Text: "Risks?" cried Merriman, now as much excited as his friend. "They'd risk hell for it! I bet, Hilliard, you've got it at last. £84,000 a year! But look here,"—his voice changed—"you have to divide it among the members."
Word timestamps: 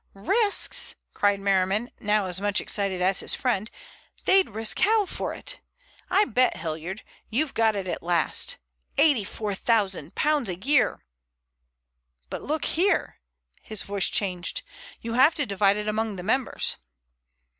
"Risks?" 0.15 0.95
cried 1.13 1.39
Merriman, 1.41 1.91
now 1.99 2.25
as 2.25 2.41
much 2.41 2.59
excited 2.59 3.03
as 3.03 3.19
his 3.19 3.35
friend. 3.35 3.69
"They'd 4.25 4.49
risk 4.49 4.79
hell 4.79 5.05
for 5.05 5.31
it! 5.31 5.59
I 6.09 6.25
bet, 6.25 6.57
Hilliard, 6.57 7.03
you've 7.29 7.53
got 7.53 7.75
it 7.75 7.85
at 7.85 8.01
last. 8.01 8.57
£84,000 8.97 10.49
a 10.49 10.67
year! 10.67 11.05
But 12.31 12.41
look 12.41 12.65
here,"—his 12.65 13.83
voice 13.83 14.07
changed—"you 14.07 15.13
have 15.13 15.35
to 15.35 15.45
divide 15.45 15.77
it 15.77 15.87
among 15.87 16.15
the 16.15 16.23
members." 16.23 16.77